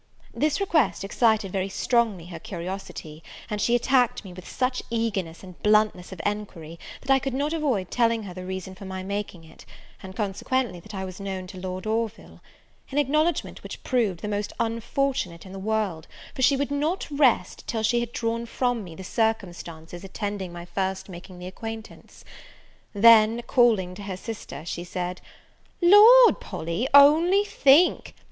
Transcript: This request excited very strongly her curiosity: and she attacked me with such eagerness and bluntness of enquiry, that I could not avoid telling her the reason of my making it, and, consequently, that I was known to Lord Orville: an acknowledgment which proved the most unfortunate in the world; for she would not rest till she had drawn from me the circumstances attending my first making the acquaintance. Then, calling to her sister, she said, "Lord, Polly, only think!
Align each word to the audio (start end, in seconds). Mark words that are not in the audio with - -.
This 0.33 0.59
request 0.59 1.03
excited 1.03 1.51
very 1.51 1.69
strongly 1.69 2.25
her 2.25 2.39
curiosity: 2.39 3.21
and 3.51 3.61
she 3.61 3.75
attacked 3.75 4.25
me 4.25 4.33
with 4.33 4.49
such 4.49 4.81
eagerness 4.89 5.43
and 5.43 5.61
bluntness 5.61 6.11
of 6.11 6.19
enquiry, 6.25 6.79
that 7.01 7.11
I 7.11 7.19
could 7.19 7.35
not 7.35 7.53
avoid 7.53 7.91
telling 7.91 8.23
her 8.23 8.33
the 8.33 8.43
reason 8.43 8.75
of 8.81 8.87
my 8.87 9.03
making 9.03 9.43
it, 9.43 9.63
and, 10.01 10.15
consequently, 10.15 10.79
that 10.79 10.95
I 10.95 11.05
was 11.05 11.19
known 11.19 11.45
to 11.45 11.59
Lord 11.59 11.85
Orville: 11.85 12.41
an 12.89 12.97
acknowledgment 12.97 13.61
which 13.61 13.83
proved 13.83 14.21
the 14.21 14.27
most 14.27 14.53
unfortunate 14.59 15.45
in 15.45 15.51
the 15.53 15.59
world; 15.59 16.07
for 16.33 16.41
she 16.41 16.57
would 16.57 16.71
not 16.71 17.05
rest 17.11 17.67
till 17.67 17.83
she 17.83 17.99
had 17.99 18.11
drawn 18.11 18.47
from 18.47 18.83
me 18.83 18.95
the 18.95 19.03
circumstances 19.03 20.03
attending 20.03 20.51
my 20.51 20.65
first 20.65 21.09
making 21.09 21.37
the 21.37 21.45
acquaintance. 21.45 22.25
Then, 22.91 23.43
calling 23.43 23.93
to 23.93 24.01
her 24.01 24.17
sister, 24.17 24.65
she 24.65 24.83
said, 24.83 25.21
"Lord, 25.79 26.39
Polly, 26.39 26.87
only 26.91 27.43
think! 27.45 28.15